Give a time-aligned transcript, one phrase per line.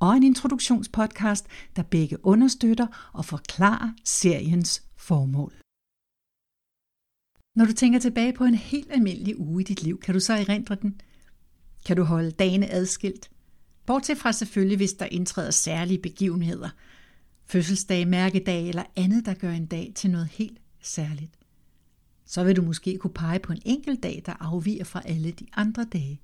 [0.00, 1.46] og en introduktionspodcast,
[1.76, 5.52] der begge understøtter og forklarer seriens formål.
[7.56, 10.32] Når du tænker tilbage på en helt almindelig uge i dit liv, kan du så
[10.32, 11.00] erindre den?
[11.86, 13.30] Kan du holde dagene adskilt?
[13.86, 16.68] Bortset fra selvfølgelig, hvis der indtræder særlige begivenheder.
[17.46, 21.32] Fødselsdag, mærkedag eller andet, der gør en dag til noget helt særligt.
[22.24, 25.46] Så vil du måske kunne pege på en enkelt dag, der afviger fra alle de
[25.52, 26.20] andre dage.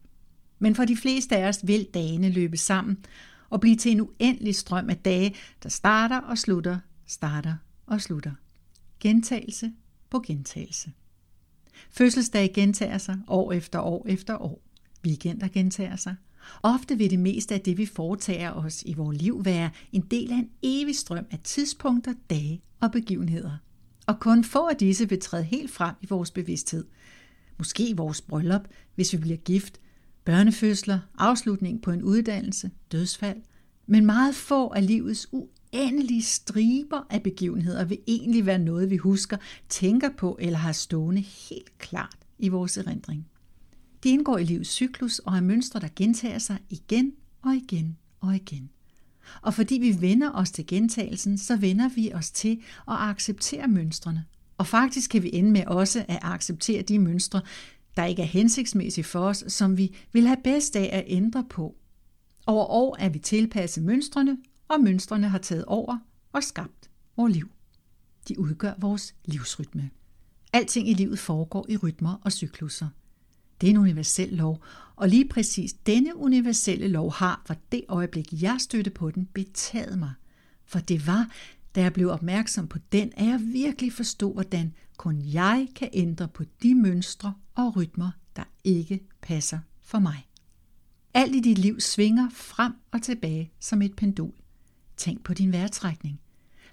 [0.59, 2.99] Men for de fleste af os vil dagene løbe sammen,
[3.51, 7.55] og blive til en uendelig strøm af dage, der starter og slutter, starter
[7.87, 8.33] og slutter.
[9.01, 9.73] Gentagelse
[10.11, 10.93] på gentagelse.
[11.91, 14.63] Fødselsdag gentager sig år efter år efter år.
[15.07, 16.15] Weekender gentager sig.
[16.63, 20.33] Ofte vil det meste af det, vi foretager os i vores liv, være en del
[20.33, 23.57] af en evig strøm af tidspunkter, dage og begivenheder.
[24.07, 26.85] Og kun få af disse vil træde helt frem i vores bevidsthed.
[27.59, 29.81] Måske i vores bryllup, hvis vi bliver gift,
[30.27, 33.43] børnefødsler, afslutning på en uddannelse, dødsfald,
[33.87, 39.37] men meget få af livets uendelige striber af begivenheder vil egentlig være noget, vi husker,
[39.69, 43.27] tænker på eller har stående helt klart i vores erindring.
[44.05, 48.37] De indgår i livets cyklus og er mønstre, der gentager sig igen og igen og
[48.37, 48.71] igen.
[49.43, 54.25] Og fordi vi vender os til gentagelsen, så vender vi os til at acceptere mønstrene.
[54.59, 57.41] Og faktisk kan vi ende med også at acceptere de mønstre,
[57.97, 61.77] der ikke er hensigtsmæssig for os, som vi vil have bedst af at ændre på.
[62.47, 65.99] Over år er vi tilpasset mønstrene, og mønstrene har taget over
[66.33, 67.51] og skabt vores liv.
[68.29, 69.91] De udgør vores livsrytme.
[70.53, 72.89] Alting i livet foregår i rytmer og cykluser.
[73.61, 74.63] Det er en universel lov,
[74.97, 79.99] og lige præcis denne universelle lov har fra det øjeblik, jeg stødte på den, betaget
[79.99, 80.13] mig.
[80.65, 81.31] For det var,
[81.75, 86.29] da jeg blev opmærksom på den, at jeg virkelig forstod, hvordan kun jeg kan ændre
[86.29, 90.29] på de mønstre og rytmer, der ikke passer for mig.
[91.15, 94.33] Alt i dit liv svinger frem og tilbage som et pendul.
[94.97, 96.21] Tænk på din vejrtrækning.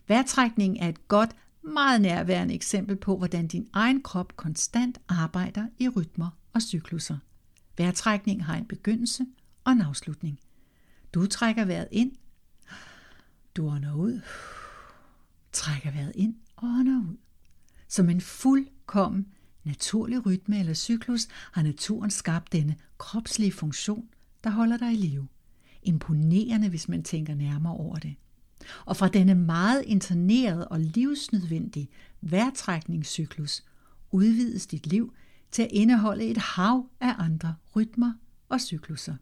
[0.08, 5.90] Vejrtrækning er et godt, meget nærværende eksempel på, hvordan din egen krop konstant arbejder i
[5.90, 7.18] rytmer og cykluser.
[7.78, 9.26] Vejrtrækning har en begyndelse
[9.64, 10.40] og en afslutning.
[11.14, 12.12] Du trækker vejret ind,
[13.56, 14.22] du ånder ud,
[15.52, 17.18] trækker vejret ind og ånder ud.
[17.88, 19.28] Som en fuldkommen
[19.64, 24.10] naturlig rytme eller cyklus har naturen skabt denne kropslige funktion,
[24.44, 25.28] der holder dig i live.
[25.84, 28.16] Imponerende, hvis man tænker nærmere over det.
[28.86, 31.90] Og fra denne meget internerede og livsnødvendige
[32.22, 33.64] vejrtrækningscyklus
[34.12, 35.14] udvides dit liv
[35.52, 38.14] til at indeholde et hav af andre rytmer
[38.50, 39.16] og cykluser.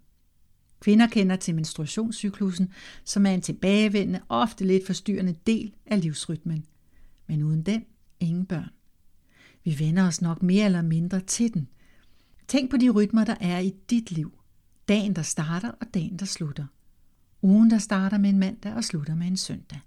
[0.80, 2.72] Kvinder kender til menstruationscyklusen,
[3.04, 6.66] som er en tilbagevendende, ofte lidt forstyrrende del af livsrytmen.
[7.28, 7.86] Men uden den,
[8.20, 8.70] ingen børn.
[9.64, 11.68] Vi vender os nok mere eller mindre til den.
[12.48, 14.34] Tænk på de rytmer, der er i dit liv.
[14.88, 16.66] Dagen, der starter, og dagen, der slutter.
[17.42, 19.80] Ugen, der starter med en mandag og slutter med en søndag.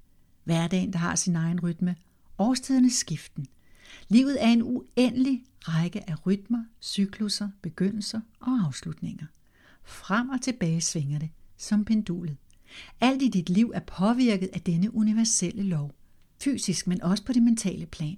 [0.45, 1.97] Hverdagen, der har sin egen rytme.
[2.39, 3.47] Årstiderne skiften.
[4.09, 9.27] Livet er en uendelig række af rytmer, cykluser, begyndelser og afslutninger.
[9.85, 12.37] Frem og tilbage svinger det, som pendulet.
[13.01, 15.95] Alt i dit liv er påvirket af denne universelle lov.
[16.43, 18.17] Fysisk, men også på det mentale plan.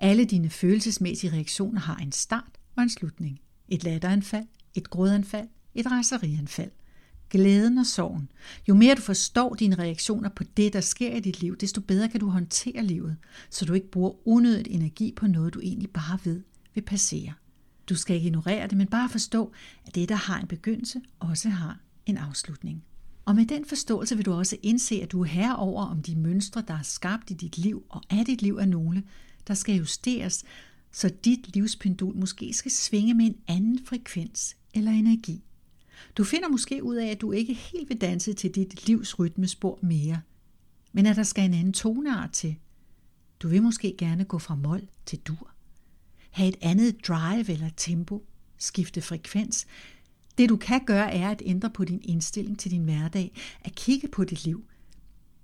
[0.00, 3.40] Alle dine følelsesmæssige reaktioner har en start og en slutning.
[3.68, 6.70] Et latteranfald, et grådanfald, et raserianfald.
[7.30, 8.28] Glæden og sorgen.
[8.68, 12.08] Jo mere du forstår dine reaktioner på det, der sker i dit liv, desto bedre
[12.08, 13.16] kan du håndtere livet,
[13.50, 16.42] så du ikke bruger unødigt energi på noget, du egentlig bare ved
[16.74, 17.32] vil passere.
[17.88, 19.52] Du skal ikke ignorere det, men bare forstå,
[19.86, 22.84] at det, der har en begyndelse, også har en afslutning.
[23.24, 26.64] Og med den forståelse vil du også indse, at du er herover om de mønstre,
[26.68, 29.02] der er skabt i dit liv, og af dit liv er nogle,
[29.48, 30.44] der skal justeres,
[30.92, 35.42] så dit livspendul måske skal svinge med en anden frekvens eller energi.
[36.16, 39.78] Du finder måske ud af, at du ikke helt vil danse til dit livs rytmespor
[39.82, 40.20] mere,
[40.92, 42.56] men at der skal en anden toneart til.
[43.40, 45.50] Du vil måske gerne gå fra mol til dur.
[46.30, 48.26] Ha' et andet drive eller tempo,
[48.58, 49.66] skifte frekvens.
[50.38, 54.08] Det du kan gøre er at ændre på din indstilling til din hverdag, at kigge
[54.08, 54.64] på dit liv.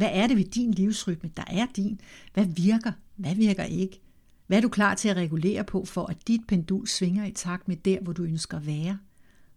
[0.03, 2.01] Hvad er det ved din livsrytme, der er din?
[2.35, 2.93] Hvad virker?
[3.17, 4.01] Hvad virker ikke?
[4.47, 7.69] Hvad er du klar til at regulere på, for at dit pendul svinger i takt
[7.69, 8.99] med der, hvor du ønsker at være?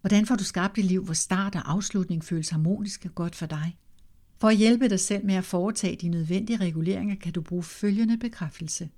[0.01, 3.45] Hvordan får du skabt et liv, hvor start og afslutning føles harmonisk og godt for
[3.45, 3.77] dig?
[4.38, 8.18] For at hjælpe dig selv med at foretage de nødvendige reguleringer, kan du bruge følgende
[8.18, 8.89] bekræftelse.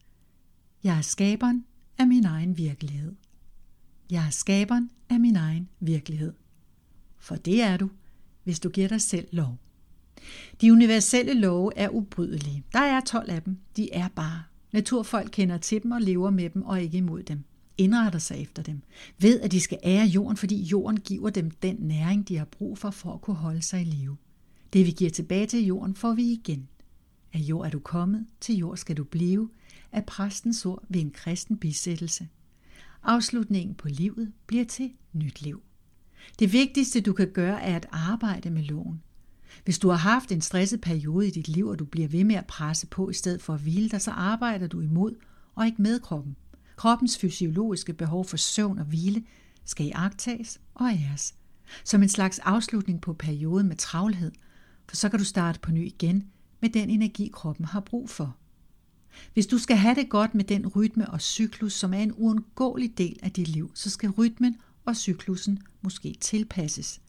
[0.83, 1.65] Jeg er skaberen
[1.97, 3.15] af min egen virkelighed.
[4.11, 6.33] Jeg er skaberen af min egen virkelighed.
[7.17, 7.89] For det er du,
[8.43, 9.57] hvis du giver dig selv lov.
[10.61, 12.63] De universelle love er ubrydelige.
[12.73, 13.57] Der er 12 af dem.
[13.77, 14.43] De er bare.
[14.71, 17.43] Naturfolk kender til dem og lever med dem og ikke imod dem.
[17.77, 18.81] Indretter sig efter dem.
[19.19, 22.77] Ved, at de skal ære jorden, fordi jorden giver dem den næring, de har brug
[22.77, 24.17] for, for at kunne holde sig i live.
[24.73, 26.67] Det vi giver tilbage til jorden, får vi igen.
[27.33, 29.49] Af jord er du kommet, til jord skal du blive,
[29.91, 32.27] af præstens ord ved en kristen bisættelse.
[33.03, 35.61] Afslutningen på livet bliver til nyt liv.
[36.39, 39.01] Det vigtigste, du kan gøre, er at arbejde med loven.
[39.63, 42.35] Hvis du har haft en stresset periode i dit liv, og du bliver ved med
[42.35, 45.15] at presse på i stedet for at hvile dig, så arbejder du imod
[45.55, 46.35] og ikke med kroppen.
[46.75, 49.23] Kroppens fysiologiske behov for søvn og hvile
[49.65, 51.35] skal iagtages og æres.
[51.83, 54.31] Som en slags afslutning på perioden med travlhed,
[54.89, 56.27] for så kan du starte på ny igen
[56.61, 58.37] med den energi, kroppen har brug for.
[59.33, 62.97] Hvis du skal have det godt med den rytme og cyklus, som er en uundgåelig
[62.97, 64.55] del af dit liv, så skal rytmen
[64.85, 67.01] og cyklusen måske tilpasses.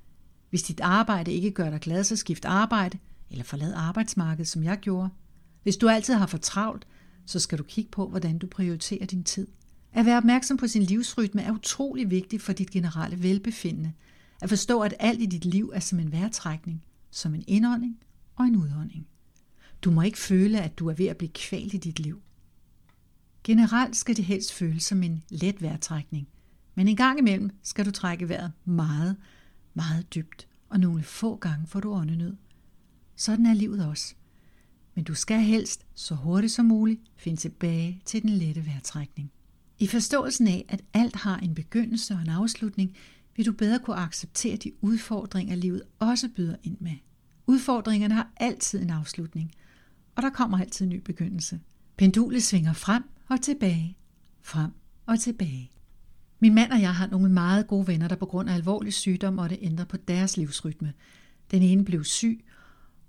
[0.51, 2.99] Hvis dit arbejde ikke gør dig glad, så skift arbejde
[3.31, 5.09] eller forlad arbejdsmarkedet, som jeg gjorde.
[5.63, 6.87] Hvis du altid har for travlt,
[7.27, 9.47] så skal du kigge på, hvordan du prioriterer din tid.
[9.93, 13.93] At være opmærksom på sin livsrytme er utrolig vigtigt for dit generelle velbefindende.
[14.43, 17.99] At forstå, at alt i dit liv er som en vejrtrækning, som en indånding
[18.37, 19.07] og en udånding.
[19.83, 22.23] Du må ikke føle, at du er ved at blive kvalt i dit liv.
[23.45, 26.29] Generelt skal det helst føles som en let vejrtrækning,
[26.75, 29.17] men en gang imellem skal du trække vejret meget,
[29.79, 32.37] meget dybt, og nogle få gange får du åndenød.
[33.17, 34.15] Sådan er livet også.
[34.95, 39.31] Men du skal helst, så hurtigt som muligt, finde tilbage til den lette vejrtrækning.
[39.79, 42.97] I forståelsen af, at alt har en begyndelse og en afslutning,
[43.37, 46.97] vil du bedre kunne acceptere de udfordringer, livet også byder ind med.
[47.47, 49.53] Udfordringerne har altid en afslutning,
[50.17, 51.61] og der kommer altid en ny begyndelse.
[51.97, 53.97] Pendulet svinger frem og tilbage,
[54.43, 54.71] frem
[55.07, 55.71] og tilbage.
[56.41, 59.35] Min mand og jeg har nogle meget gode venner, der på grund af alvorlig sygdom
[59.35, 60.93] måtte ændre på deres livsrytme.
[61.51, 62.45] Den ene blev syg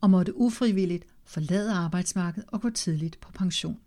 [0.01, 3.79] og måtte ufrivilligt forlade arbejdsmarkedet og gå tidligt på pension.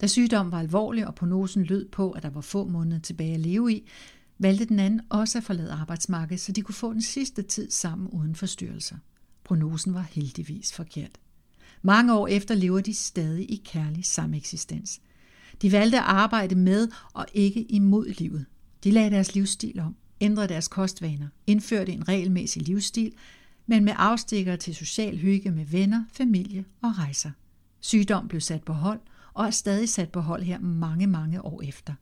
[0.00, 3.40] Da sygdommen var alvorlig, og prognosen lød på, at der var få måneder tilbage at
[3.40, 3.88] leve i,
[4.38, 8.08] valgte den anden også at forlade arbejdsmarkedet, så de kunne få den sidste tid sammen
[8.08, 8.96] uden forstyrrelser.
[9.44, 11.18] Prognosen var heldigvis forkert.
[11.82, 15.00] Mange år efter lever de stadig i kærlig sameksistens.
[15.62, 18.46] De valgte at arbejde med og ikke imod livet.
[18.86, 23.12] De lagde deres livsstil om, ændrede deres kostvaner, indførte en regelmæssig livsstil,
[23.66, 27.30] men med afstikker til social hygge med venner, familie og rejser.
[27.80, 29.00] Sygdom blev sat på hold
[29.34, 31.94] og er stadig sat på hold her mange, mange år efter.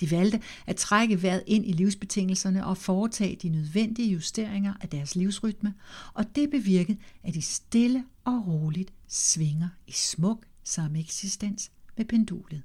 [0.00, 5.16] De valgte at trække vejret ind i livsbetingelserne og foretage de nødvendige justeringer af deres
[5.16, 5.74] livsrytme,
[6.14, 12.62] og det bevirkede, at de stille og roligt svinger i smuk sameksistens med pendulet.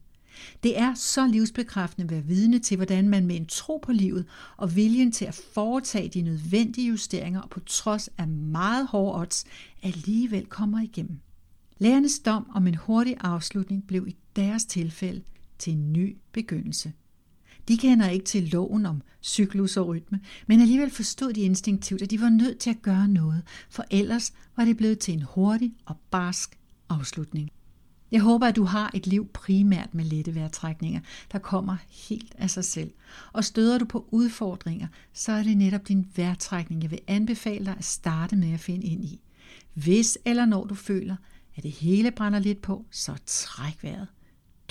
[0.64, 4.26] Det er så livsbekræftende at være vidne til, hvordan man med en tro på livet
[4.58, 9.46] og viljen til at foretage de nødvendige justeringer og på trods af meget hårde odds
[9.84, 11.20] alligevel kommer igennem.
[11.78, 15.22] Lærernes dom om en hurtig afslutning blev i deres tilfælde
[15.60, 16.94] til en ny begyndelse.
[17.68, 22.12] De kender ikke til loven om cyklus og rytme, men alligevel forstod de instinktivt, at
[22.12, 25.74] de var nødt til at gøre noget, for ellers var det blevet til en hurtig
[25.86, 26.58] og barsk
[26.90, 27.52] afslutning.
[28.12, 31.00] Jeg håber, at du har et liv primært med lette vejrtrækninger,
[31.32, 32.92] der kommer helt af sig selv.
[33.34, 37.76] Og støder du på udfordringer, så er det netop din vejrtrækning, jeg vil anbefale dig
[37.78, 39.22] at starte med at finde ind i.
[39.74, 41.16] Hvis eller når du føler,
[41.56, 44.08] at det hele brænder lidt på, så træk vejret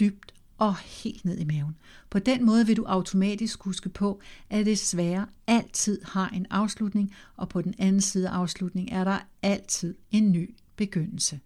[0.01, 1.77] dybt og helt ned i maven.
[2.11, 7.15] På den måde vil du automatisk huske på, at det svære altid har en afslutning,
[7.37, 11.41] og på den anden side af afslutning er der altid en ny begyndelse.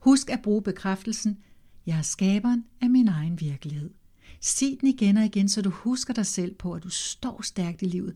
[0.00, 1.38] Husk at bruge bekræftelsen,
[1.86, 3.90] jeg er skaberen af min egen virkelighed.
[4.40, 7.82] Sig den igen og igen, så du husker dig selv på, at du står stærkt
[7.82, 8.14] i livet,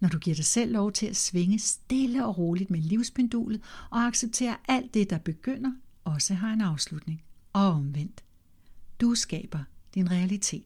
[0.00, 4.06] når du giver dig selv lov til at svinge stille og roligt med livspendulet og
[4.06, 5.72] acceptere alt det, der begynder,
[6.04, 7.22] også har en afslutning.
[7.52, 8.24] Og omvendt.
[9.00, 9.58] Du skaber
[9.94, 10.64] din realitet.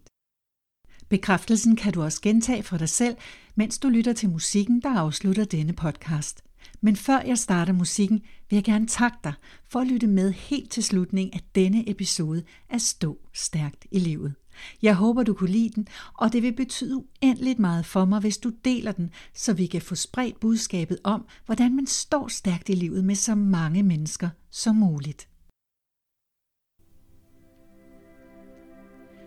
[1.09, 3.17] Bekræftelsen kan du også gentage for dig selv,
[3.55, 6.43] mens du lytter til musikken, der afslutter denne podcast.
[6.81, 9.33] Men før jeg starter musikken, vil jeg gerne takke dig
[9.69, 14.35] for at lytte med helt til slutningen af denne episode af Stå Stærkt i Livet.
[14.83, 18.39] Jeg håber, du kunne lide den, og det vil betyde uendeligt meget for mig, hvis
[18.39, 22.73] du deler den, så vi kan få spredt budskabet om, hvordan man står stærkt i
[22.75, 25.29] livet med så mange mennesker som muligt.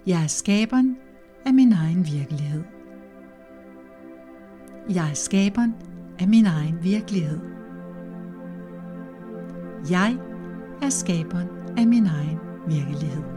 [0.07, 0.97] Jeg er skaberen
[1.45, 2.63] af min egen virkelighed.
[4.89, 5.73] Jeg er skaberen
[6.19, 7.39] af min egen virkelighed.
[9.89, 10.17] Jeg
[10.81, 13.34] er skaberen af min egen virkelighed.